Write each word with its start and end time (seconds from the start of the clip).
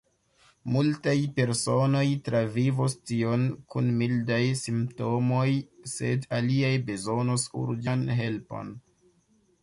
Multaj 0.75 1.13
personoj 1.39 2.05
travivos 2.29 2.95
tion 3.09 3.43
kun 3.73 3.91
mildaj 3.99 4.39
simptomoj, 4.61 5.43
sed 5.91 6.25
aliaj 6.39 6.73
bezonos 6.87 7.45
urĝan 7.65 8.03
helpon. 8.21 8.73